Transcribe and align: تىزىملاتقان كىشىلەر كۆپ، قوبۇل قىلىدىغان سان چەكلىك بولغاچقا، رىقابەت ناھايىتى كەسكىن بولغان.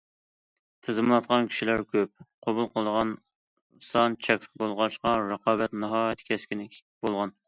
تىزىملاتقان 0.85 1.49
كىشىلەر 1.51 1.83
كۆپ، 1.95 2.23
قوبۇل 2.47 2.69
قىلىدىغان 2.71 3.11
سان 3.89 4.15
چەكلىك 4.29 4.57
بولغاچقا، 4.63 5.13
رىقابەت 5.33 5.77
ناھايىتى 5.85 6.27
كەسكىن 6.31 6.65
بولغان. 6.79 7.35